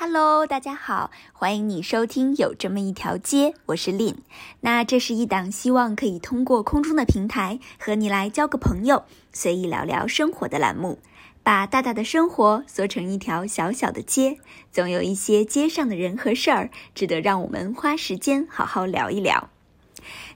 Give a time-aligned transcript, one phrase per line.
[0.00, 4.14] Hello，大家好，欢迎你收听有这么一条街，我是 Lin。
[4.60, 11.00] 那这是一档希望可以通过空中的平台和你来交个朋友，随意聊聊生活的栏目，
[11.42, 14.38] 把大大的生活缩成一条小小的街，
[14.70, 19.50] 总有一些街上的人和事儿值得让我们花时间好好聊一聊。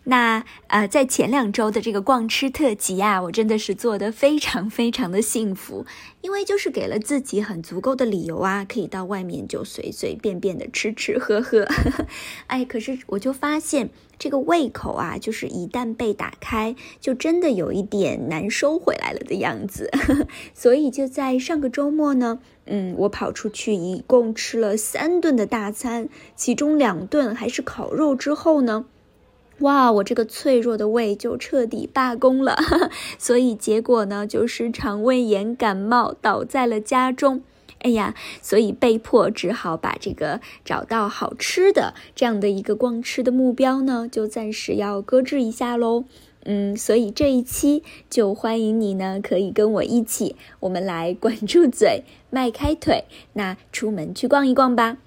[0.04, 5.86] 那呃，在前两周的这个逛吃特辑啊，我真的是做的非常非常的幸福，
[6.22, 11.68] 因为就是给了自己很足够的理由啊，可以到外面就随随便便的吃吃喝喝。
[12.48, 19.88] 哎，可是我就发现这个胃口啊，就是一旦被打开，就真的有一点难收回来了的样子。
[20.52, 28.86] 所以就在上个周末呢，嗯，我跑出去一共吃了三顿的大餐，其中两顿还是烤肉之后呢。
[29.62, 32.56] 哇，我这个脆弱的胃就彻底罢工了，
[33.18, 37.42] 所以结果呢，就是肠胃炎感冒倒在了家中。
[37.78, 46.04] 哎呀，所以被迫只好把这个找到好吃的这样的一个逛吃的目标呢，就暂时要搁置一下喽。
[46.44, 53.04] 嗯，所以这一期就欢迎你呢，可以跟我一起，我们来管住嘴，迈开腿，
[53.34, 54.98] 那出门去逛一逛吧。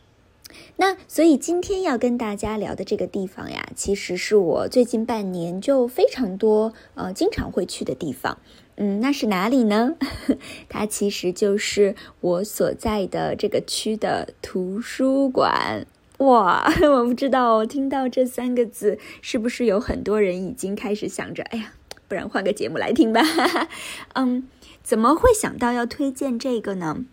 [0.78, 8.38] 那所以今天要跟大家聊的这个地方呀，其实是我最近半年就非常多呃经常会去的地方。
[8.78, 9.96] 嗯，那是哪里呢？
[10.68, 15.88] 它其实就是我所在的这个区的图书馆。
[16.18, 21.74] 哇， 我不知道听到这三个字，是不是有很多人已经开始想着，哎呀，
[22.10, 23.22] 不然换个节目来听吧。
[24.16, 24.48] 嗯，
[24.84, 27.06] 怎么会想到要推荐这个呢？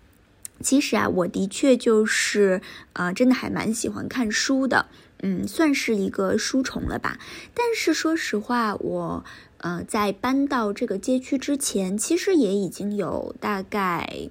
[0.62, 4.86] 其实啊，我的确就是，呃，真的还蛮喜欢看书的，
[5.22, 7.18] 嗯，算是一个书虫了吧。
[7.52, 9.24] 但是说实话，我，
[9.58, 14.30] 呃，在搬到这个街区之前，其实也已经有大概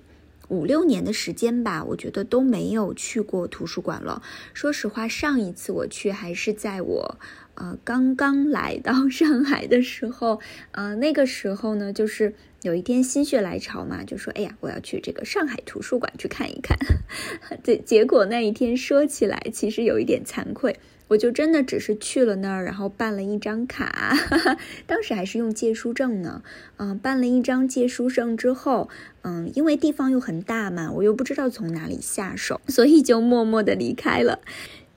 [0.52, 4.22] 五六年的时间吧，我觉得都没有去过图书馆了。
[4.54, 7.18] 说实话，上一次我去还是在我。
[7.56, 12.34] 呃，刚刚来到 上海的时候，呃，那个时候呢，就是
[12.64, 16.78] 有一天心血来潮嘛，就说，哎呀，我要去这个上海图书馆去看一看。
[17.64, 20.78] 对，结果那一天说起来，其实有一点惭愧，
[21.12, 24.18] 我就真的只是去了那儿，然后办了一张卡，
[24.88, 26.42] 当时还是用借书证呢。
[26.78, 28.88] 嗯，办了一张借书证之后，
[29.24, 34.40] 嗯，因为地方又很大嘛，我又不知道从哪里下手， 所以就默默的离开了。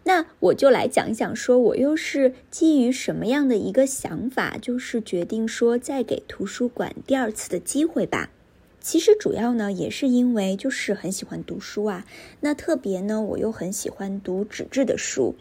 [0.04, 8.30] 那我就来讲一讲，说我又是基于什么样的一个想法，就是决定说再给图书馆第二次的机会吧。
[8.80, 12.06] 其实主要呢，也是因为就是很喜欢读书啊。
[12.38, 15.34] 那特别呢，我又很喜欢读纸质的书。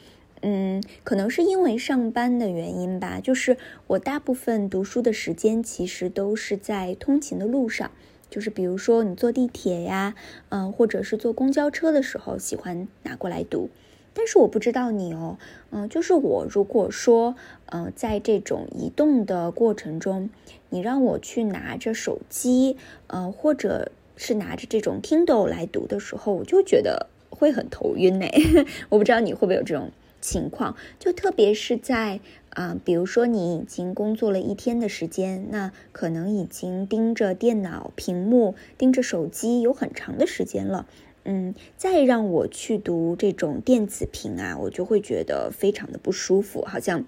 [0.45, 3.55] 嗯，可能是因为上班的原因吧，就是
[3.87, 7.89] 我大部分读书的时间其实都是在通勤的路上，
[8.29, 10.15] 就是比如说你坐地铁呀，
[10.49, 13.69] 嗯，或者是坐公交车的时候，喜欢拿过来读。
[14.13, 15.37] 但是我不知道你哦，
[15.71, 17.35] 嗯，就是我如果说，
[17.67, 20.29] 呃，在这种移动的过程中，
[20.69, 22.77] 你让我去拿着手机，
[23.07, 28.27] 呃，或者是拿着这种 Kindle 来读的时候，我就觉得会很头晕呢。
[28.89, 29.89] 我不知道你会不会有这种
[30.23, 40.87] 情况，就特别是在，啊，比如说你已经工作了一天的时间，那可能已经盯着电脑屏幕、盯着手机有很长的时间了。
[41.25, 47.05] 嗯，再让我去读这种电子屏啊，我就会觉得非常的不舒服，好像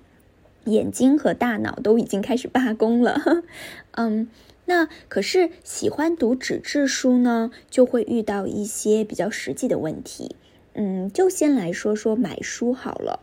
[0.65, 3.43] 眼睛和大脑都已经开始罢工了。
[3.91, 4.29] 嗯，
[4.65, 10.35] 那可是喜欢读纸质书呢，就会遇到一些比较实际的问题。
[10.75, 13.21] 嗯，就先来说说买书好了。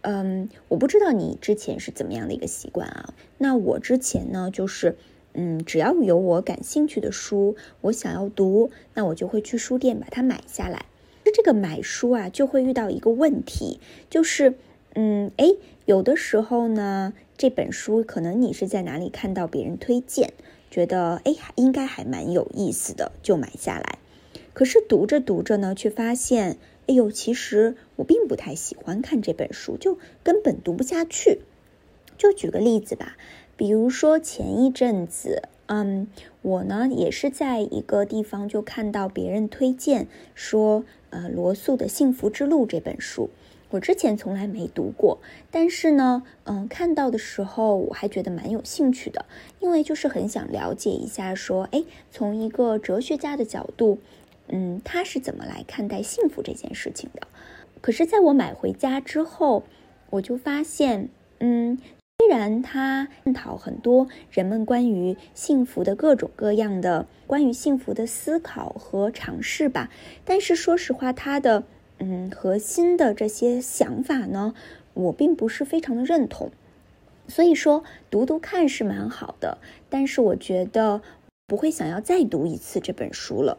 [0.00, 3.12] 嗯，我不知道你之前是怎么样的一个习惯啊？
[3.36, 4.96] 那我之前呢，就是。
[5.34, 10.84] 嗯，只要有我感兴趣的书，我想要读，那我就会去书店把它买下来。
[11.24, 13.80] 那这个买书啊，就会遇到一个问题，
[14.10, 14.52] 就是，
[14.94, 15.54] 嗯，哎，
[15.86, 20.34] 有的时候呢，这本书可能你是在哪里看到别人推荐，
[20.70, 23.98] 觉得哎，应该还蛮有意思的，就买下来。
[24.52, 31.40] 可是读着读着呢，却发现，哎呦，其实我并不太喜欢看这本书，就根本读不下去。
[32.18, 33.16] 就举个例子吧。
[33.56, 36.08] 比如说前一阵子，嗯，
[36.40, 43.30] 我呢也是在一个地方就看到别人推荐说，呃，罗素的《幸福之路》这本书，
[43.70, 45.18] 我之前从来没读过，
[45.50, 49.26] 但是呢，嗯，看到的时候我还觉得蛮有兴趣的，
[49.60, 53.98] 因为就是很想了解一下，说，哎，从一个哲学家的角度，
[54.52, 57.26] 嗯，他是怎么来看待幸福这件事情的？
[57.80, 59.64] 可是，在我买回家之后，
[60.10, 61.08] 我就发现，
[61.40, 61.78] 嗯。
[62.18, 69.90] 虽然他探讨很多人们关于幸福的各种各样的关于幸福的思考和尝试吧，
[70.24, 71.64] 但是说实话，他的
[71.98, 74.54] 嗯，核心的这些想法呢，
[74.94, 76.52] 我并不是非常的认同。
[77.26, 79.58] 所以说，读读看是蛮好的，
[79.90, 81.02] 但是我觉得
[81.48, 83.58] 不会想要再读一次这本书了。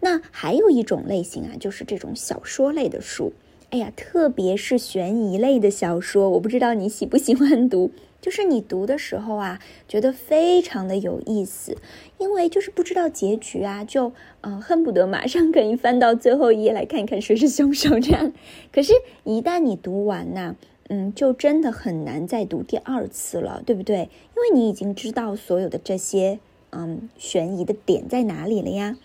[0.00, 3.32] 那还有一种类型啊，就是这种小说类的书。
[3.70, 7.90] 哎呀，特别是悬疑类的小说，我不知道你喜不喜欢读。
[8.18, 11.76] 就是你读的时候啊，觉得非常的有意思，
[12.18, 18.32] 因为就是不知道结局啊，就嗯恨不得马上可以翻到最后一页来看一看谁是凶手这样。
[18.72, 20.56] 可是，一旦你读完呢，
[20.88, 23.98] 嗯，就真的很难再读第二次了，对不对？
[23.98, 26.40] 因为你已经知道所有的这些
[26.70, 28.96] 嗯悬疑的点在哪里了呀。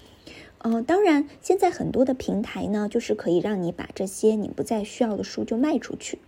[0.63, 6.19] 嗯，当然，现在很多的平台呢，就是可以让你把这些你不再需要的书就卖出去。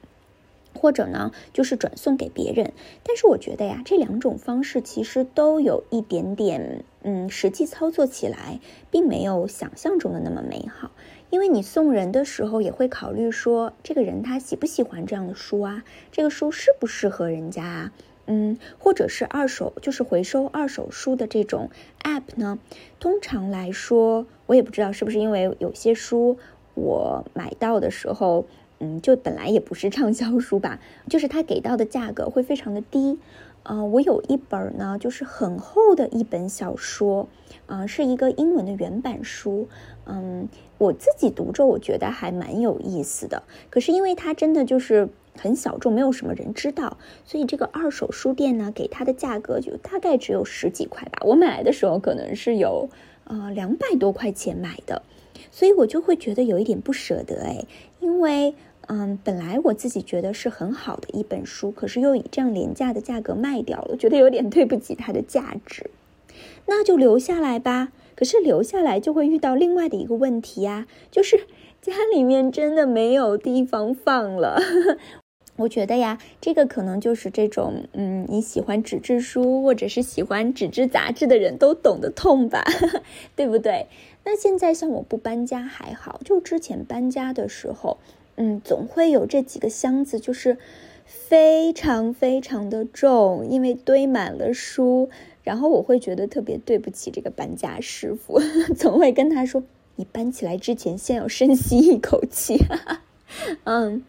[0.75, 2.73] 或者呢，就是转送给别人。
[3.03, 8.59] 但是我觉得呀，这两种方式其实都有一点点，嗯，实际操作起来
[8.89, 10.91] 并没有想象中的那么美好。
[11.29, 15.83] 因为你送人的时候也会考虑说，这个人他喜不喜欢这样的书啊？
[16.11, 17.91] 这个书适不适合人家啊？
[18.25, 21.69] 嗯，或者是二手，就是回收二手书的这种
[22.03, 22.59] app 呢？
[22.99, 26.37] 通常来说，我也不知道是不是因为有些书
[26.73, 28.45] 我买到的时候。
[28.79, 33.17] 嗯，就本来也不是畅销书吧，就是它给到的价格会非常的低。
[33.61, 37.29] 呃，我有一本呢，就是很厚的一本小说，
[37.65, 39.69] 啊，是一个英文的原版书。
[40.05, 40.49] 嗯，
[40.79, 43.43] 我自己读着，我觉得还蛮有意思的。
[43.69, 45.07] 可是因为它真的就是
[45.37, 51.19] 很小众，没有什么人知道，所以这个二手书店呢，给它的价格就大概只有十几块吧。
[51.25, 52.89] 我买来的时候可能是有
[53.25, 55.01] 呃两百多块钱买的，
[55.51, 57.65] 所以我就会觉得有一点不舍得哎，
[57.99, 58.55] 因为。
[58.87, 65.89] 嗯，本来我自己觉得是很好的一本书，可是又以这样廉价的价格卖掉了，觉得有点对不起它的价值。
[66.65, 67.93] 那就留下来吧。
[68.17, 71.47] 可是留下来就会遇到另外的一个问题呀，就是
[71.81, 74.61] 家里面真的没有地方放了。
[75.55, 82.63] 我觉得呀，这个可能就是这种，嗯，你喜欢纸质书或者是喜欢纸质杂志的人都懂得痛吧，
[83.35, 83.87] 对不对？
[84.25, 87.97] 那现在像我不搬家还好，就之前搬家的时候。
[88.35, 90.57] 嗯，总会有这几个箱子，就是
[91.05, 95.11] 非常非常的重，因为堆满了书。
[95.43, 98.39] 然后我会觉得特别对不起这个搬家师傅，
[98.75, 99.61] 总会跟他说
[99.97, 102.57] ：“你搬起来之前，先要深吸一口气。”
[103.65, 104.03] 嗯，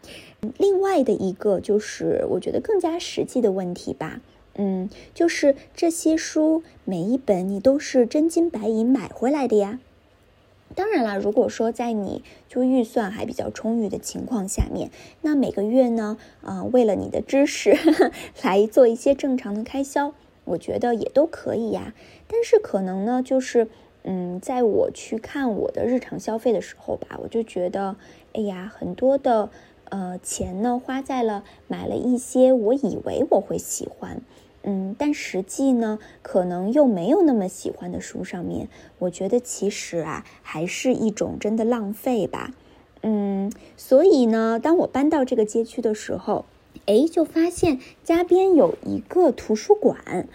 [0.57, 4.21] 另外的一个就是我觉得更加实际的问题吧，
[4.55, 9.79] 嗯，就是这些书每一本你都是真金白银买回来的呀。
[10.73, 14.89] 当然了，如果说在你就预算还比较充裕的情况下面，
[15.21, 17.77] 那每个月呢，呃，为了你的知识
[18.43, 21.93] 来做一些正常的开销，我觉得也都可以呀。
[22.27, 23.67] 但是可能呢，就是
[24.03, 27.95] 嗯，在我去看我的日常消费的时候吧，我就觉得，
[28.33, 29.49] 哎呀，很多的
[29.95, 34.21] 呃钱呢花在了买了一些我以为我会喜欢。
[34.63, 38.67] 嗯，但实际呢，可能又没有那么喜欢的书上面，
[38.99, 42.53] 我觉得其实啊，还是一种真的浪费吧。
[43.03, 46.43] 嗯，所以呢，当我搬到这个街区的时候，
[46.87, 50.27] 哎，就发现家边有一个图书馆，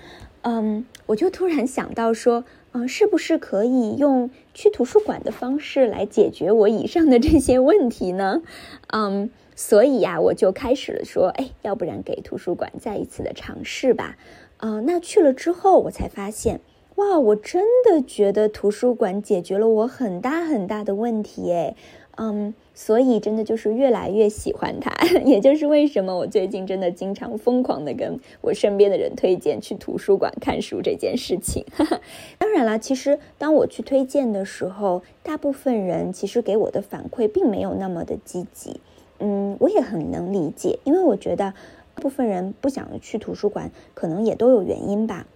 [0.42, 8.40] 嗯，我就突然想到说，嗯，是不是可以用去图书馆的方式来解决我以上的这些问题呢？
[8.86, 9.28] 嗯。
[9.62, 14.16] 所以呀，我就开始了说，哎，要不然给图书馆再一次的尝试吧。
[14.56, 16.60] 啊，那去了之后，我才发现，
[16.94, 21.76] 哇，我真的觉得图书馆解决了我很大很大的问题，哎，
[22.16, 24.90] 嗯，所以真的就是越来越喜欢它，
[25.26, 31.66] 也就是为什么我最近真的经常疯狂的跟我身边的人推荐去图书馆看书这件事情。
[32.40, 38.80] 当然了，其实当我去推荐的时候，大部分人其实给我的反馈并没有那么的积极。
[39.20, 41.54] 嗯，我也很能理解，因为我觉得
[41.94, 45.26] 部分人不想去图书馆，可能也都有原因吧。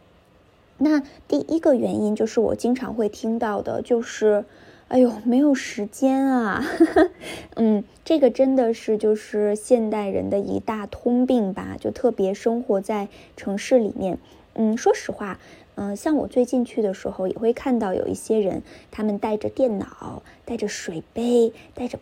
[0.79, 4.45] 那第一个原因就是我经常会听到的，就是
[4.89, 6.65] 哎呦，没有时间啊。
[7.57, 14.19] 嗯，这个真的是就是现代人的一大通病吧，就特别生活在城市里面。
[14.55, 15.39] 嗯，说实话，
[15.75, 21.99] 嗯，像我最近去的时候，也会看到有一些人，他们带着电脑，带着水杯，带着。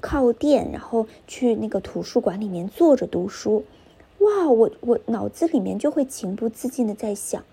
[0.00, 3.64] 靠垫，然后去那个图书馆里面坐着读书，
[4.18, 7.44] 哇，我我脑子里面就会情不自禁的在想，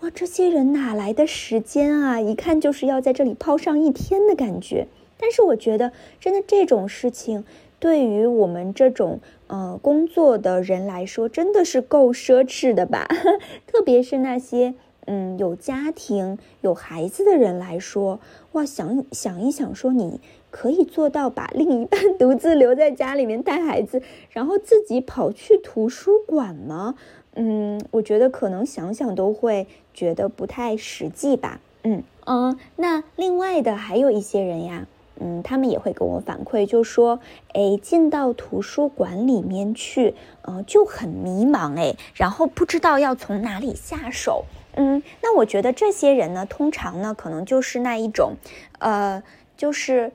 [0.00, 2.20] 哇，这些人哪来的时间啊？
[2.20, 4.88] 一看就是要在这里泡上一天的感觉。
[5.18, 7.44] 但是我觉得，真的这种事情，
[7.78, 13.06] 对于我们这种呃工作的人来说，真的是够奢侈的吧？
[13.68, 14.74] 特别是那些
[15.06, 18.18] 嗯有家庭有孩子的人来说，
[18.52, 20.20] 哇，想想一想，说你。
[20.52, 26.94] 可以做到把另一半独自留在家里面带孩子，然后自己跑去图书馆吗？
[27.34, 31.60] 嗯，我觉得可能想想都会觉得不太实际吧。
[31.82, 34.86] 嗯嗯，那另外的还有一些人呀。
[35.24, 37.20] 嗯，他们也会跟我反馈，就说，
[37.52, 44.46] 哎，进到图书馆里面去，呃，就很迷茫，哎，然后不知道要从哪里下手。
[44.74, 48.32] 嗯，那我觉得这些人呢，通常呢，可能就是那一种，
[48.80, 49.22] 呃，
[49.56, 50.10] 就是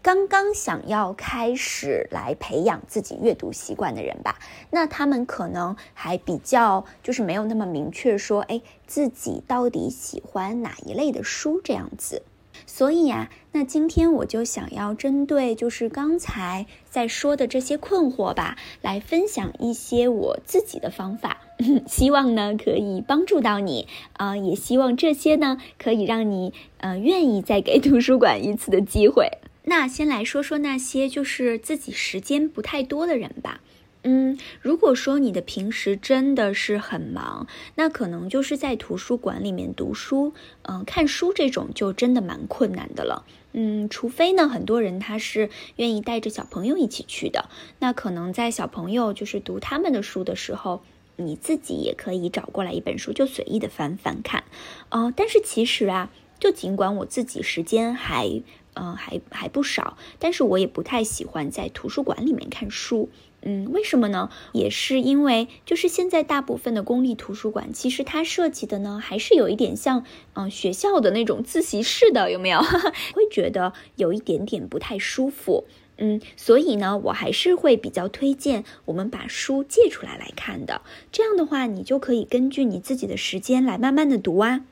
[0.00, 4.38] 刚刚想要开始来培养自己阅读习惯的人吧。
[4.70, 12.22] 那他们可能还比较，就是没有那么明确说，哎，自己到底喜欢哪一类的书这样子。
[12.66, 21.38] 所以呀，那今天我就想要针对就是刚才在说的这些困惑吧，来分享一些我自己的方法，
[21.86, 29.28] 希望呢可以帮助到你啊，也希望这些呢可以让你呃愿意再给图书馆一次的机会。
[29.68, 33.60] 那先来说说那些就是自己时间不太多的人吧。
[34.02, 40.32] 嗯，如果说你的平时真的是很忙，那可能就是在图书馆里面读书，
[40.62, 43.26] 嗯，看书这种就真的蛮困难的了。
[43.52, 50.80] 嗯，除非呢，很多人他是愿意带着小朋友一起去的，那可能在小朋友就是读他们的书的时候，
[51.16, 54.44] 你自己也可以找过来一本书，就随意的翻翻看。
[54.90, 58.42] 哦，但是其实啊，就尽管我自己时间还，
[58.78, 63.10] 嗯，还还不少，但是我也不太喜欢在图书馆里面看书。
[63.42, 64.30] 嗯，为什么呢？
[64.52, 70.04] 也是因为，就是现在大部分的公立图书馆，其实它设计的呢，还是有一点像，
[70.34, 72.60] 嗯，学校的那种自习室的，有没有？
[73.14, 75.64] 会觉得有一点点不太舒服。
[75.98, 80.82] 嗯，所以呢，我还是会比较推荐我们把书借出来来看的。
[81.12, 84.64] 这样的话，你就可以根据你自己的时间来慢慢的读啊。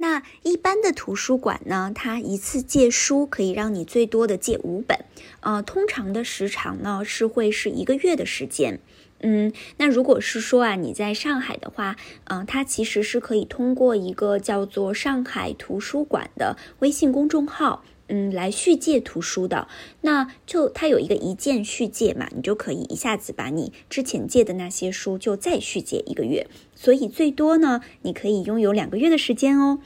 [0.00, 4.98] 那一般的图书馆呢，它一次借书可以让你最多的借五本，
[5.40, 8.80] 呃，通常的时长呢是会是一个月的时间。
[9.22, 19.68] 嗯，那如果是说啊，你在上海的话，嗯，它其实是可以通过一个叫做上海图书馆的微信公众号，嗯，来续借图书的。
[20.02, 26.46] 那就它有一个一键续借嘛，你就可以一下子把你之前借的那些书就再续借一个月。
[26.74, 29.78] 所以最多呢，你可以拥有两个月的时间哦。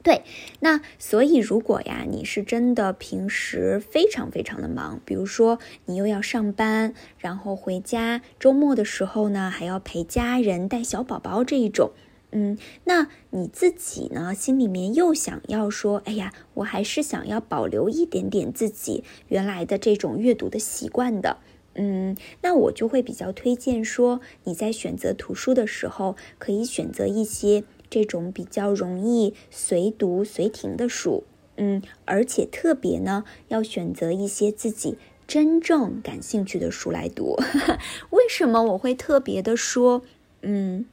[0.00, 0.22] 对，
[0.60, 11.90] 那所以如果呀，你是真的平时非常非常的忙，比如说你又要上班，然后回家，周末的时候呢还要陪家人带小宝宝这一种，
[12.30, 21.38] 嗯，那你自己呢心里面又想要说，哎呀，我还是想要保留一点点自己原来的这种阅读的习惯的。
[21.74, 31.24] 嗯，那我就会比较推荐说，你在选择图书的时候，可以选择一些这种比较容易随读随停的书。
[31.56, 37.36] 嗯，而且特别呢，要选择一些自己真正感兴趣的书来读。
[38.10, 40.02] 为什么我会特别的说，
[40.42, 40.84] 嗯，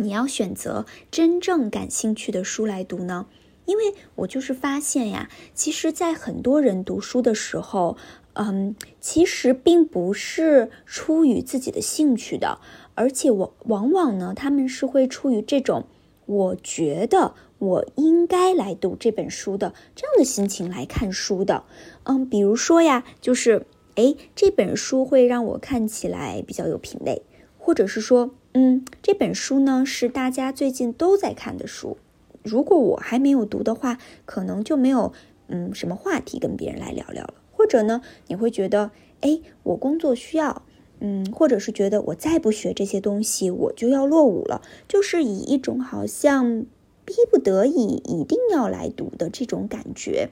[0.00, 3.26] 你要选择真正感兴趣的书来读呢？
[3.66, 7.96] 因为我就是发现呀，其实，在很多人读书的时候。
[8.34, 12.60] 嗯，其实并不是出于自己的兴趣的，
[12.94, 15.84] 而且我往往呢，他们是会出于这种
[16.26, 21.64] 我觉得我应该来读这本书的这样的心情来看书的。
[22.04, 23.66] 嗯，比如说呀，就是
[23.96, 27.22] 哎，这本书会让我看起来比较有品味，
[27.58, 31.98] 或者是说，嗯，这本书呢是大家最近都在看的书，
[32.42, 35.12] 如果我还没有读的话，可能就没有
[35.46, 37.34] 嗯什么话题跟别人来聊聊了。
[37.52, 38.90] 或者呢，你会觉得，
[39.20, 40.62] 哎，我工作需要，
[40.98, 46.64] 嗯，或者是觉得我再不学这些东西，我就要落伍了，就是以一种好像
[47.04, 50.30] 逼不得已一定要来读的这种感觉。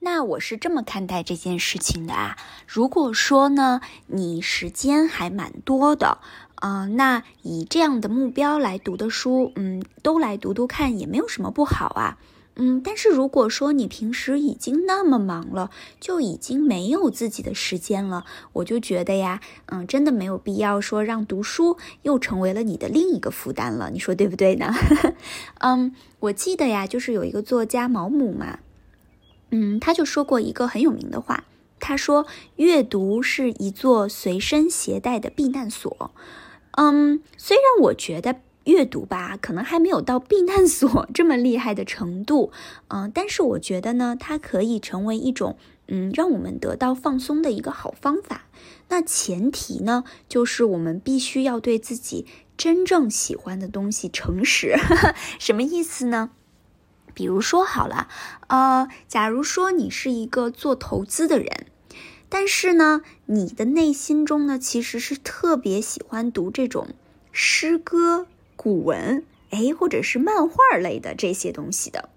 [0.00, 2.36] 那我是这么看待这件事情的啊。
[2.66, 6.18] 如果说呢，你时间还蛮多的，
[6.56, 12.18] 啊，那以这样的目标来读的书，嗯，都来读读看，也没有什么不好啊。
[12.56, 24.72] 嗯，但是如果说你平时已经那么忙了，就已经没有自己的时间了，我就觉得呀，嗯，真的没有必要说让读书又成为了你的另一个负担了，你说对不对呢？
[25.58, 28.60] 嗯，我记得呀，就是有一个作家毛姆嘛，
[29.50, 31.42] 嗯，他就说过一个很有名的话，
[31.80, 36.12] 他说阅读是一座随身携带的避难所。
[36.76, 38.40] 嗯，虽然我觉得。
[38.66, 42.50] 阅读吧，可能还没有到避难所 这么厉害的程度，
[42.88, 48.46] 嗯，但是我觉得呢，它可以成为一种，嗯，让我们得到放松的一个好方法。
[48.88, 52.24] 那前提呢，就是我们必须要对自己
[52.56, 54.74] 真正喜欢的东西诚实。
[55.38, 56.30] 什么意思呢？
[57.12, 58.08] 比如说好了，
[58.46, 61.66] 呃，假如说你是一个做投资的人，
[62.36, 66.88] 但是呢，你的内心中呢，其实是特别喜欢读这种
[67.30, 68.26] 诗歌、
[68.56, 72.08] 古文，哎，或者是漫画类的这些东西的。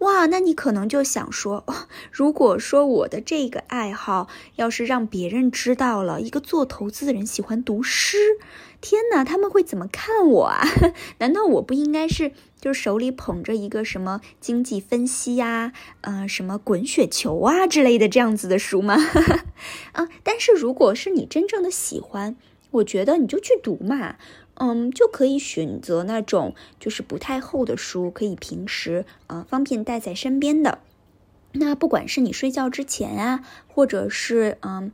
[0.00, 1.64] 哇，那你可能就想说，
[2.12, 8.18] 如果说我的这个爱好要是让别人知道了，一个做投资的人喜欢读诗，
[8.82, 10.62] 天哪，他们会怎么看我啊？
[11.18, 15.72] 难道我不应该是就是手里捧着一个什么经济分析呀，
[16.02, 18.96] 呃，什么滚雪球啊之类的这样子的书吗？
[19.92, 22.36] 啊，但是如果是你真正的喜欢，
[22.70, 24.16] 我觉得你就去读嘛。
[24.58, 30.78] 嗯，就可以选择那种就是不太厚的书，可以平时啊方便带在身边的。
[31.52, 34.92] 那不管是你睡觉之前啊，或者是嗯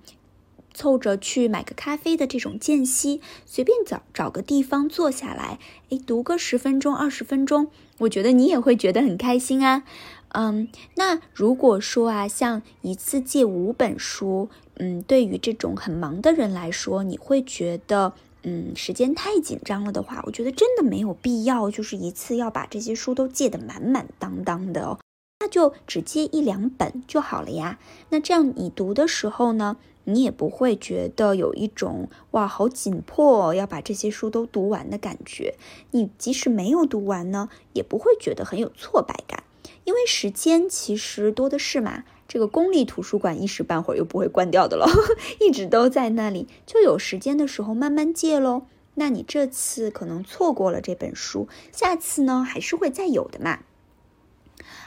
[0.75, 5.59] 凑着去买个咖啡的这种间隙，随便找找个地方坐下来，
[5.90, 9.85] 哎，读个十分钟、二十分钟，我觉得你也会觉得很开心啊。
[10.31, 18.14] 嗯，那如果说啊，像一次借五本书，嗯，对于这种很忙的人来说，你会觉得。
[18.44, 24.99] 嗯，时间太紧张了的话，我觉得真的没有必要，就是一次要把这些书都借得满满当当的哦。
[25.40, 27.78] 那就只借一两本就好了呀。
[28.11, 35.54] 那这样你读的时候呢，你也不会觉得有一种哇好紧迫要把这些书都读完的感觉。
[35.90, 39.42] 你即使没有读完呢，也不会觉得很有挫败感，
[39.84, 42.04] 因为时间其实多的是嘛。
[42.32, 44.88] 这个公立图书馆一时半会儿又不会关掉的了，
[45.38, 48.62] 一直都在那里，就有时间的时候慢慢借喽。
[48.94, 53.58] 那你这次可能错过了这本书，下次呢还是会再有的嘛。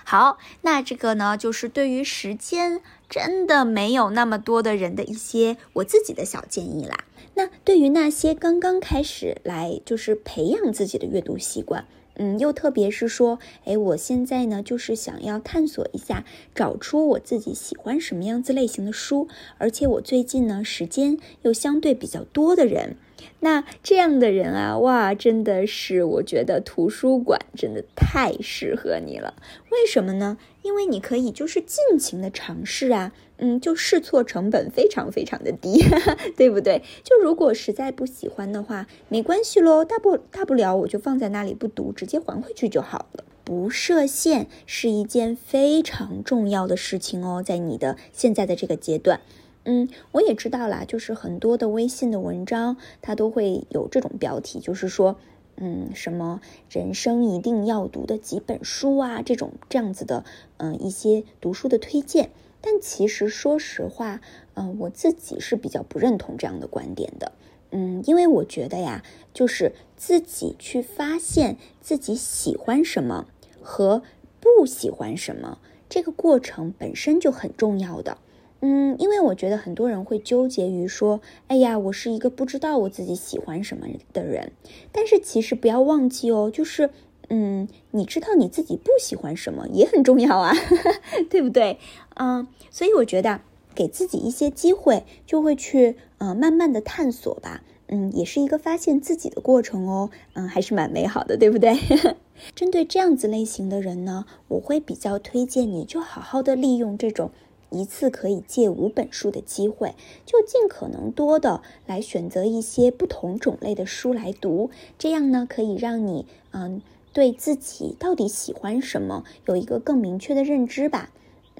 [0.03, 7.03] 好，那这个呢就是对于时间真的没有那么多的人的一些我自己的小建议啦。
[7.35, 11.85] 那对于那些刚刚开始来就是培养自己的阅读习惯。
[12.15, 22.97] 嗯，又特别是说，哎，我现在呢，就是想要探索一下，找出我自己喜欢什么样子类型的书，而且我最近呢，时间又相对比较多的人。
[23.45, 29.35] 那这样的人啊，哇，真的是我觉得图书馆真的太适合你了。
[29.69, 30.39] 为什么呢？
[30.63, 35.79] 因为你可以就是尽情的尝试啊，嗯，就试错成本非常非常的低，
[36.35, 36.81] 对不对？
[37.03, 43.23] 就如果实在不喜欢的话，没关系喽，大不大不了我就放在那里不读，直接还回去就好了。
[43.43, 49.21] 不设限是一件非常重要的事情哦，在你的现在的这个阶段。
[49.65, 55.17] 嗯，我也知道啦，就是很多的微信的文章，它都会有这种标题，就是说，
[55.57, 60.23] 嗯，什么人生一定要读的几本书啊，这种这样子的，
[60.57, 62.29] 嗯，一些读书的推荐。
[62.61, 64.21] 但其实说实话，
[64.53, 67.31] 嗯，我自己是比较不认同这样的观点的。
[67.71, 73.27] 嗯，因为我觉得呀，就是自己去发现自己喜欢什么
[73.61, 74.03] 和
[74.39, 75.57] 不喜欢什么，
[75.89, 78.19] 这个过程本身就很重要的。
[78.67, 84.53] 嗯，因为我觉得很多人会纠结于说，哎呀，我是一个不知道我自己喜欢什么的人。
[84.91, 86.89] 但是其实不要忘记哦，就是，
[87.29, 90.51] 嗯，你知道你自己不喜欢什么也很重要啊，
[91.29, 91.77] 对不对？
[92.15, 93.41] 嗯，所以我觉得
[93.75, 97.61] 给自己一些机会，就会去，呃，慢慢的探索吧。
[97.87, 100.09] 嗯，也是一个发现自己的过程哦。
[100.33, 101.77] 嗯，还是蛮美好的，对不对？
[102.55, 107.29] 针对这样子类型的人呢，我会比较推荐你就好好的利用这种。
[107.75, 116.81] 一次可以借五本书的机会，就尽可能多的来选择一些不同种类的书来读，这样呢可以让你嗯
[117.13, 121.11] 对自己到底喜欢什么有一个更明确的认知吧。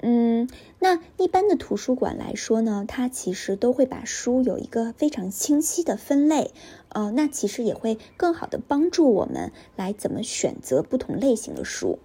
[0.02, 0.46] 嗯，
[0.78, 6.50] 那一般的图书馆来说呢，它其实都会把书有一个非常清晰的分类，
[6.90, 11.98] 呃，那其实也会更好的帮助我们来怎么选择不同类型的书。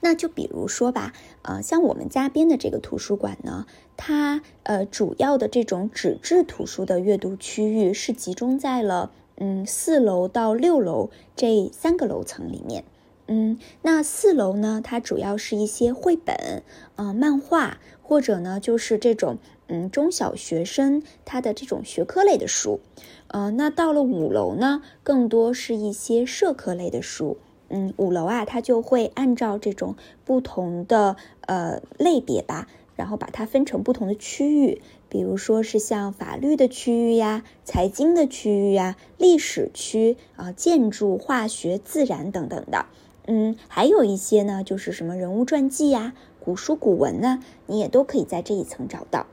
[0.00, 12.84] 那就比如说吧，呃，像我们家边的这个图书馆呢，它呃主要的这种纸质图书的阅读区域是集中在了嗯四楼到六楼这三个楼层里面。
[13.30, 16.62] 嗯，那四楼呢，它主要是一些绘本、
[16.96, 22.80] 呃漫画，或者呢就是这种嗯中小学生他的这种学科类的书。
[23.26, 27.36] 呃，那到了五楼呢，更多是一些社科类的书。
[27.68, 42.86] 嗯，五楼啊，它就会按照这种不同的呃类别吧，然后把它分成不同的区域，比如说是像法律的区域呀、财经的区域呀、历史区啊、建筑、化学、自然等等的。
[43.26, 49.26] 嗯，还有一些呢，就是什么人物传记呀、古书古文呢，你也都可以在这一层找到。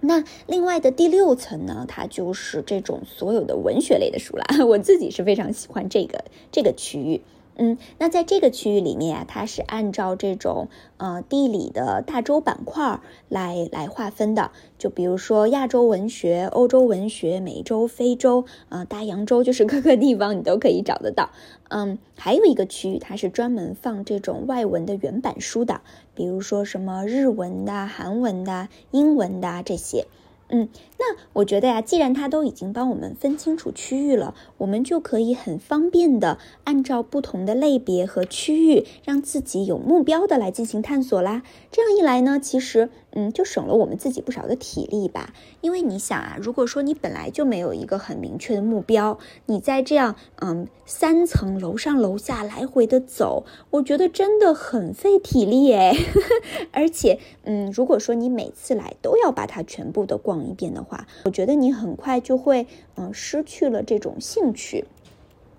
[0.00, 4.44] 那另外的第六层呢，它就是这种所有的文学类的书啦。
[4.64, 7.20] 我自己是非常喜欢这个这个区域。
[7.58, 14.52] 嗯，那在这个区域里面啊，它是按照这种呃地理的大洲板块来来划分的。
[14.78, 21.30] 就比如说亚洲文学、欧洲文学、美洲、非洲，呃，大洋洲，就是各个地方你都可以找得到。
[21.68, 25.80] 嗯，还有一个区域，它是专门放这种外文的原版书的，
[26.14, 30.06] 比如说什么日文的、韩文的、英文的这些。
[30.50, 41.42] 嗯，那我觉得呀，既然他都已经帮我们分清楚区域了，我们就可以很方便的按照不同的类别和区域，让自己有目标的来进行探索啦。
[41.70, 42.90] 这样一来呢，其实。
[43.12, 45.32] 嗯，就省了我们自己不少的体力吧。
[45.62, 55.96] 因为你想啊，如果说你本来就没有一个很明确的目标，你在这样嗯三层楼上楼下来回的走，我觉得真的很费体力哎。
[56.70, 64.86] 而且嗯，如果说你每次来都要把它全部的逛一遍的话，话我觉得你很快就会嗯失去了这种兴趣，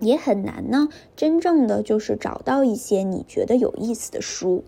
[0.00, 4.64] 也很难呢，真正的就是找到一些你觉得有意思的书。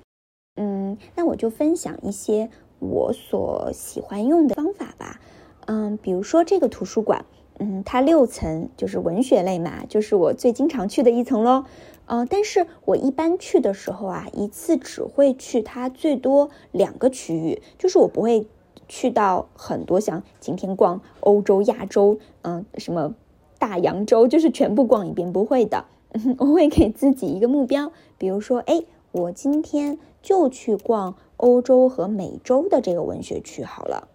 [0.56, 2.48] 嗯，那我就分享一些。
[2.84, 5.20] 我所喜欢用的方法吧，
[5.66, 7.24] 嗯，比如说这个图书馆，
[7.60, 11.64] 嗯，它六层就是文学类嘛，就是我最经常去的一层喽，
[12.06, 18.48] 嗯，但是我一般去的时候啊，一次只会去它最多两个区域，就是我不会
[18.92, 23.14] 去到很多，像今天逛欧洲、亚洲，嗯，什么
[23.58, 25.86] 大洋洲，就是全部逛一遍，不会的，
[26.36, 31.14] 我会给自己一个目标，比如说，哎，我今天就去逛。
[31.38, 34.06] 欧洲和美洲的这个文学区好了，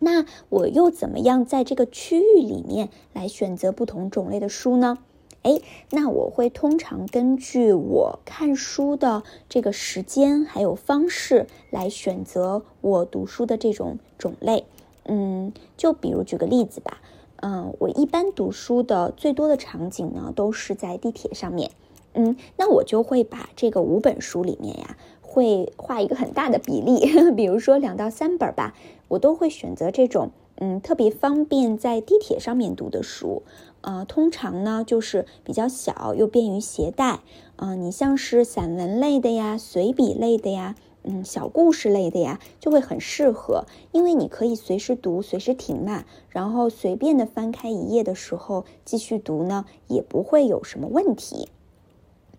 [0.00, 4.98] 那我又怎么样在这个区域里面来选择不同种类的书呢？
[5.42, 14.64] 哎，那我会通常根据我看书的这个时间还有方式来选择我读书的这种种类。
[15.04, 17.00] 嗯，就比如举个例子吧，
[17.36, 21.70] 嗯，我一般读书的最多的场景呢都是在地铁上面。
[22.12, 24.96] 嗯，那我就会把这个五本书里面呀。
[25.22, 26.98] 会画一个很大的比例，
[27.36, 28.74] 比如说两到三本吧，
[29.06, 33.44] 我都会选择这种嗯特别方便在地铁上面读的书，
[33.82, 37.20] 呃，通常呢就是比较小又便于携带，
[37.56, 51.48] 嗯，你像是散文类的呀、随笔类的呀、嗯小故事类的呀，就会很适合，因为你可以随时读、随时停嘛，然后随便的翻开一页的时候继续读呢，也不会有什么问题。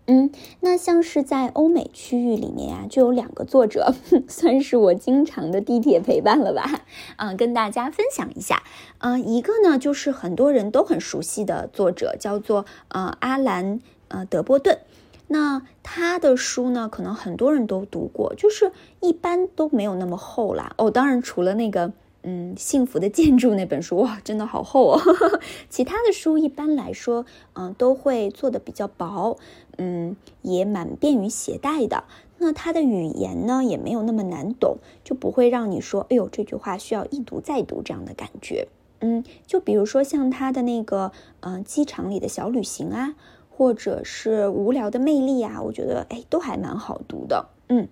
[0.07, 3.93] 嗯，那像是在欧美区域里面呀，就有两个作者，
[4.27, 6.81] 算是我经常的地铁陪伴了吧？
[7.17, 8.63] 嗯，跟大家分享一下。
[8.97, 14.79] 嗯，一个呢就是很多人都很熟悉的作者，叫做呃阿兰呃德波顿。
[15.27, 20.73] 那他的书呢，可能很多人都读过，就是一般都没有那么厚啦。
[20.77, 21.93] 哦，当然除了那个。
[22.23, 25.01] 嗯，幸福的建筑那本书哇，真的好厚哦。
[25.69, 29.37] 其他的书一般来说，嗯，都会做的比较薄，
[29.77, 32.03] 嗯，也蛮便于携带的。
[32.37, 38.67] 那它的语言呢，也没有那么难懂，就不会让你说，哎呦，这句话需要一读再读这样的感觉。
[38.99, 43.15] 嗯，就比如说像他的那个，嗯，机场里的小旅行啊，
[43.49, 47.47] 或者是无聊的魅力啊，我觉得，哎，都还蛮好读的。
[47.69, 47.87] 嗯。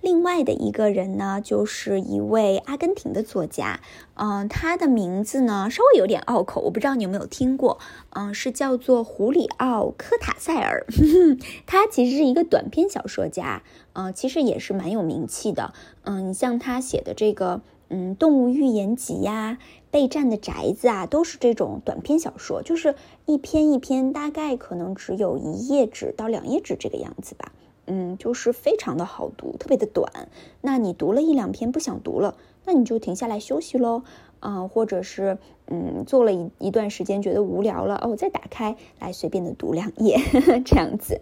[0.00, 3.80] 另外的一个人呢，就是一位阿根廷的作家，
[4.14, 7.78] 嗯，他的名字呢稍微有点拗口，我不知道你有没有听过，
[8.10, 10.86] 嗯，是叫做胡里奥·科塔塞尔，
[11.66, 13.62] 他其实是一个短篇小说家，
[13.92, 19.58] 嗯，其实也是蛮有名气的，嗯，你像他写的这个，嗯，《动物寓言集》呀，
[19.90, 22.94] 《备战的宅子》啊，都是这种短篇小说，就是
[23.26, 27.52] 一篇一篇，大概可能只有一页纸到两页纸这个样子吧。
[27.90, 30.28] 嗯，就是非常的好读，特别的短。
[30.60, 34.02] 那你读了一两篇不想读了，那你就停下来休息喽。
[34.38, 40.18] 啊，或者是嗯，做了一一段时间觉得无聊了，哦，我再打开来随便的读两页
[40.64, 41.20] 这样子。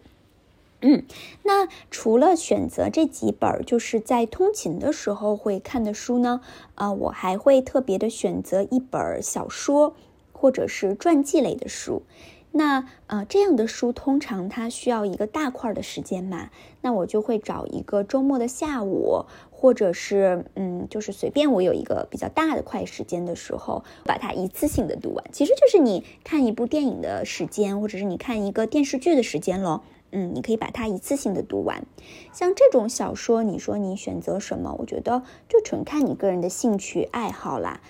[0.83, 1.03] 嗯，
[1.43, 6.41] 那除了选择这几本就是在通勤的时候会看的书呢，
[6.77, 9.95] 啊，我还会特别的选择一本小说
[10.33, 12.03] 或者是传记类的书。
[12.51, 25.25] 那呃，这样的书通常它需要一个大块的时间嘛，那我就会找一个周末的下午，或者是嗯，就是随便我有一个比较大的块时间的时候，把它一次性的读完。
[25.31, 29.83] 其实就是你看一部电影的时间，或者是你看一个电视剧的时间咯。
[30.11, 31.85] 嗯，你可以把它一次性的读完。
[32.33, 34.75] 像这种小说，你说你选择什么？
[34.79, 37.83] 我觉得就纯看你个人的兴趣爱好啦。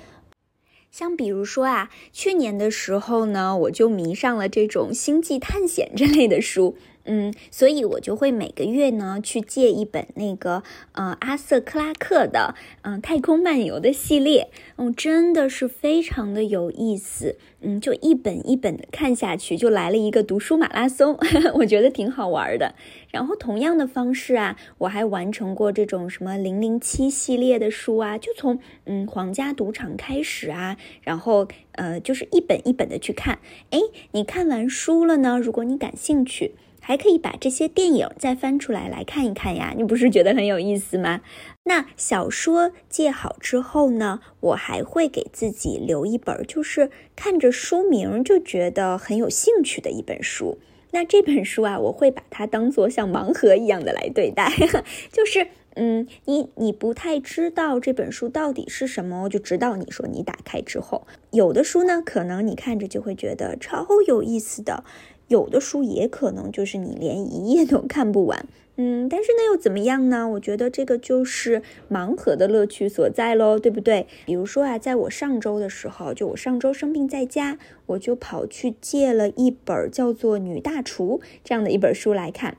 [0.98, 6.76] 像比如说啊，去年的时候呢，我就迷上了这种星际探险这类的书。
[7.10, 21.18] 嗯，所以我就会每个月呢去借一本那个呃阿瑟克拉克的嗯太空漫游的系列，嗯，真的是非常的有意思，嗯，就一本一本的看下去，就来了一个读书马拉松，
[21.56, 22.74] 我觉得挺好玩的。
[23.10, 33.38] 然后同样的方式啊，我还完成过这种什么零零七系列的书啊，就从嗯皇家赌场开始啊，然后呃就是一本一本的去看，
[33.70, 33.78] 哎，
[34.12, 36.52] 你看完书了呢，如果你感兴趣。
[36.88, 41.20] 还可以把这些电影再翻出来来看一看呀，你不是觉得很有意思吗？
[41.64, 50.57] 那小说借好之后呢，我还会给自己留一本，就是看着书名就觉得很有兴趣的一本书。
[50.92, 54.51] 那这本书啊，我会把它当做像盲盒一样的来对待，
[55.12, 64.85] 就是嗯，你你不太知道这本书到底是什么，就直到你说你打开之后，有的书呢，可能你看着就会觉得超有意思的。
[65.28, 70.28] 有的书也可能就是你连一页都看不完，嗯，但是那又怎么样呢？
[70.30, 74.06] 我觉得这个就是盲盒的乐趣所在喽，对不对？
[74.24, 82.56] 比如说啊，在我上周的时候，就我上周生病在家，我就跑去借了一本叫做《女大厨》这样的一本书来看。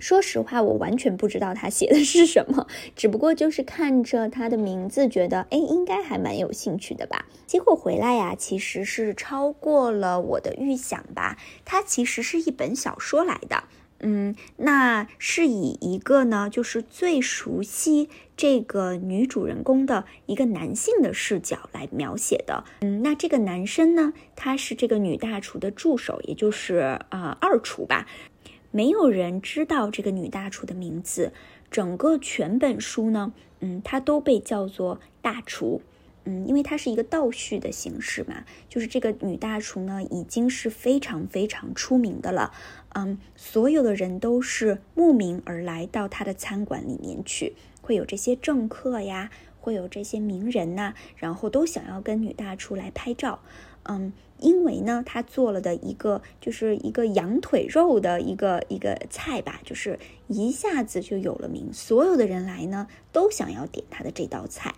[0.00, 7.26] 说实话，我完全不知道他写的是什么，只不过就是看着他的名字，觉得哎，应该还蛮有兴趣的吧。
[7.46, 11.38] 结果回来呀，其实是超过了我的预想吧。
[11.64, 13.64] 它其实是一本小说来的，
[14.00, 22.64] 嗯，那是以一个呢，就是最熟悉这个女主人公的一个男性的视角来描写的。
[22.82, 28.06] 嗯，那这个男生呢，他是这个女大厨的助手，也就是呃二厨吧。
[28.78, 31.32] 没有人知道这个女大厨的名字，
[31.68, 35.82] 整个全本书呢，嗯，它都被叫做大厨，
[36.22, 42.52] 嗯，因为它是一个倒叙的形式嘛，就是这个女大厨呢已经是非常非常出名的了，
[42.94, 53.40] 嗯，所有的人都是慕名而来到她的餐馆里面去，会有这些政客呀，会有这些名人呐，然后都想要跟女大厨来拍照。
[53.90, 59.98] 嗯，因为呢，他做了的一个就是一个羊腿肉的一个一个菜吧，就是
[60.28, 64.74] 一下子就有了名，所有的人来呢都想要点他的这道菜。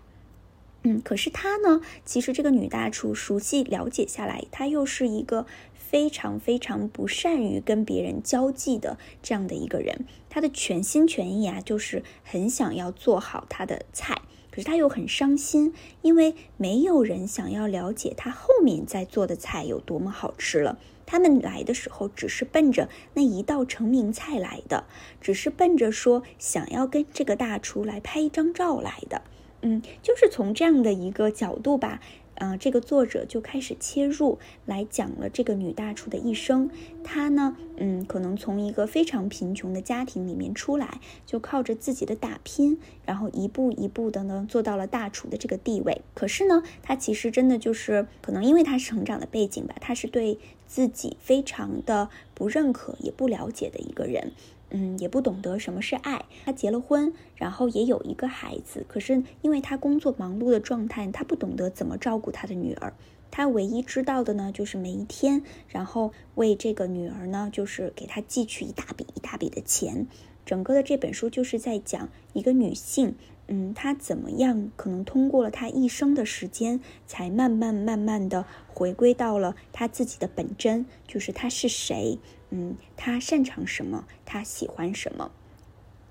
[0.83, 5.45] 嗯，可是他呢，其实这个女大厨熟悉了解下来，她又是一个
[5.75, 14.23] 非常非常不善于跟别人交际的这样的一个人，她的全心全意啊，就是很想要做好她的菜。
[14.51, 20.79] 可是他又很伤心，因为没有人想要了解他后面在做的菜有多么好吃了。
[21.07, 24.85] 他们来的时候只是奔着那一道成名菜来的，
[25.21, 29.23] 只是奔着说想要跟这个大厨来拍一张照来的。
[29.63, 32.01] 嗯，就是从这样的一个角度吧。
[32.41, 36.71] 啊，这个作者就开始切入来讲了这个女大厨的一生。
[37.05, 46.01] 她呢，嗯，可能从一个非常贫穷的家庭里面出来，就靠着自己的打拼，然后一步一步的呢，做到了大厨的这个地位。
[46.15, 54.33] 可是呢，她其实真的就是可能因为她成长的背景吧，她是对自己非常的不认可也不了解的一个人。
[54.71, 56.25] 嗯，也不懂得什么是爱。
[56.45, 62.95] 他结了婚，然后也有一个孩子，可是因为他工作忙碌的状态，他不懂得怎么照顾他的女儿。
[63.33, 70.09] 他唯一知道的呢，就是每一天，然后为这个女儿呢，就是给她寄去一大笔一大笔的钱。
[70.45, 73.15] 整个的这本书就是在讲一个女性，
[73.47, 82.19] 嗯，她怎么样可能通过了她一生的时间，才慢慢慢慢的回归到了她自己的本真，就是她是谁。
[82.51, 84.05] 嗯，他擅长什么？
[84.25, 85.31] 他喜欢什么？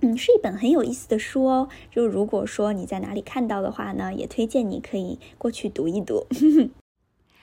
[0.01, 1.69] 嗯，是一本很有意思的书哦。
[1.91, 6.25] 就如果说你在哪里看到的话呢，也推荐你可以过去读一读。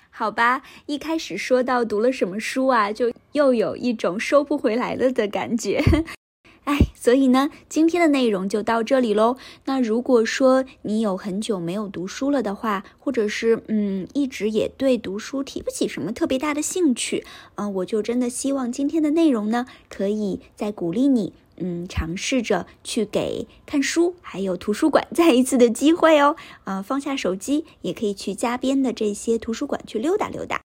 [0.09, 5.83] 好吧，一开始说到读了什么书啊，就又有一种收不回来了的感觉。
[6.67, 9.37] 哎，所以呢，今天的内容就到这里喽。
[9.67, 17.25] 那如果说你有很久没有读书了的话，或者是嗯，一直也对读书提不起什么特别大的兴趣，
[17.55, 26.35] 嗯，我就真的希望今天的内容呢，可以再鼓励你，嗯，尝试着去给看书还有图书馆再一次的机会哦。
[26.65, 30.66] 啊，放下手机，也可以去家边的这些图书馆去溜达溜达。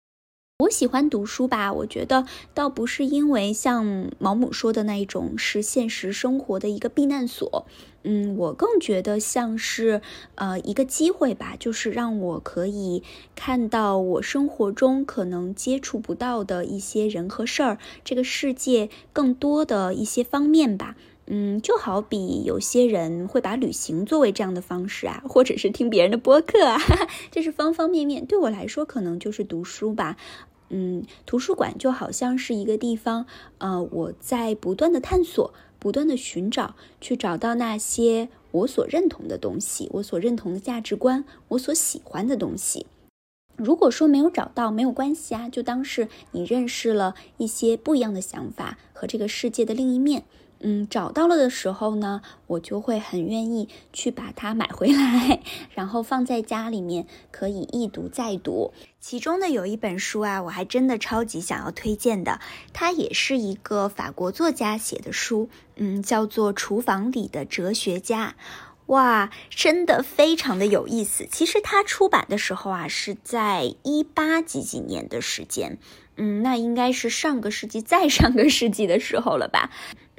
[0.61, 7.65] 我喜欢读书吧，我觉得倒不是因为像毛姆说的那一种是现实生活的一个避难所，
[8.03, 10.01] 嗯，我更觉得像是
[10.35, 13.01] 呃一个机会吧，就是让我可以
[13.35, 20.95] 看到我生活中可能接触不到的一些人和事儿，这个世界更多的一些方面吧，
[21.25, 26.77] 嗯，就好比有些人会把旅行作为这样的方式啊，或者是听别人的播客啊，
[27.31, 30.17] 这是方方面面，对我来说可能就是读书吧。
[30.73, 33.25] 嗯，图书馆就好像是一个地方，
[33.57, 42.85] 呃，我在不断的探索，不断的寻找，去找到那些我所认同的东西，我所认同的价值观，我所喜欢的东西。
[43.57, 50.23] 如果说没有找到，没有关系啊，就当是你认识了一些不一样的想法和这个世界的另一面。
[50.63, 55.41] 嗯，找到了的时候呢，我就会很愿意去把它买回来，
[55.73, 58.71] 然后放在家里面，可以一读再读。
[58.99, 62.39] 其中呢，有一本书啊，我还真的超级想要推荐的，
[62.73, 68.35] 它也是一个法国作家写的书，嗯，叫做《厨房里的哲学家》。
[68.87, 71.25] 哇，真的非常的有意思。
[71.31, 75.77] 其实它出版的时候啊，是在一八几几年的时间，
[76.17, 79.71] 嗯，那应该是上个世纪再上个世纪的时候了吧。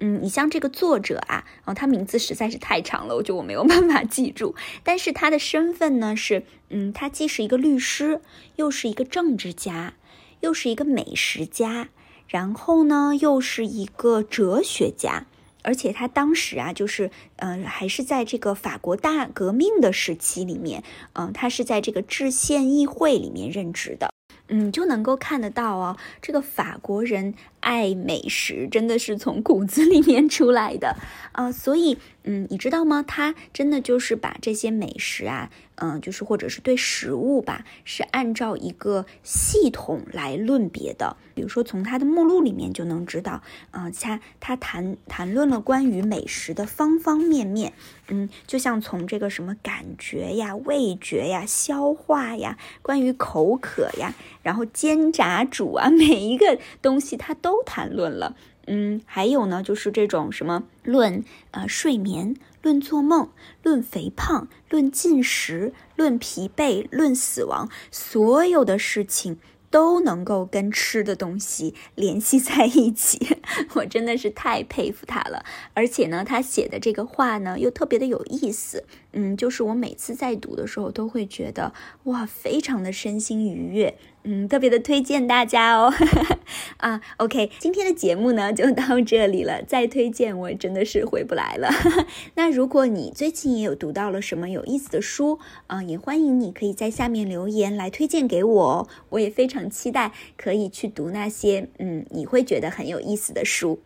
[0.05, 4.57] 嗯，你像这个作者啊，哦，他名字实在是太长了，我觉得我没有办法记住。
[4.83, 8.21] 但是他的身份呢是，嗯，他既是一个律师，
[8.57, 9.95] 又是一个政治家，
[10.41, 11.89] 又是一个美食家，
[12.27, 15.27] 然后呢又是一个哲学家。
[15.63, 24.13] 而且他当时啊，就是，嗯，还是在这个法国大革命的时期里面，嗯，他是在这个制宪议会里面任职的，
[24.49, 27.35] 嗯，就能够看得到哦，这个法国人。
[27.63, 30.97] 爱美食真的是从骨子里面出来的
[31.33, 33.03] 啊，所以嗯，你知道吗？
[33.03, 41.17] 他真的就是把这些美食啊，嗯，就是或者是对食物吧，是按照一个系统来论别的。
[41.35, 47.73] 比如说从他的目录里面就能知道，啊，他他谈谈论了关于美食的方方面面，
[48.09, 57.52] 嗯，就像从这个什么感觉呀、味觉呀、消化呀，关于口渴呀，然后煎炸煮啊， 每一个东西他都。
[57.53, 58.35] 都谈论了，
[58.67, 63.29] 嗯，还有呢，就是这种什么论呃睡眠、论做梦、
[63.63, 69.37] 论肥胖、论进食、论疲惫、论死亡，所有的事情
[69.71, 73.37] 都能够跟吃的东西联系在一起，
[73.77, 75.45] 我真的是太佩服他了。
[75.75, 78.85] 而且呢，他写的这个话呢，又特别的有意思。
[79.13, 83.99] 嗯，就是我每次在读的时候，都会觉得哇，非常的身心愉悦。
[84.25, 85.93] 嗯，特别的推荐大家哦。
[86.79, 89.63] 啊，OK，今天的节目呢就到这里了。
[89.63, 91.69] 再推荐我真的是回不来了。
[92.35, 98.89] 那如果你最近也有读到了什么有意思的书啊，也欢迎你可以在下面留言来推荐给我。
[99.11, 103.81] 我也非常期待可以去读那些嗯你会觉得很有意思的书。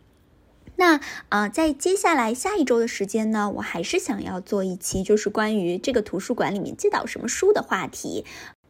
[0.79, 8.25] 那啊，在接下来下一周的时间呢，我还是想要做一期，就是关于这个图书馆里面借到什么书的话题。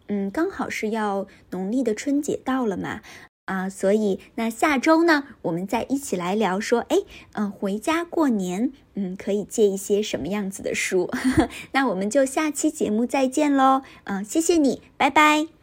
[0.07, 3.01] 嗯，刚好是要农历的春节到了嘛，
[3.45, 6.97] 啊，所以那下周呢，我们再一起来聊说，哎，
[7.33, 11.09] 嗯，回家过年，嗯，可以借一些什么样子的书？
[11.73, 15.56] 那我们就下期节目再见喽，嗯，谢谢你，拜拜。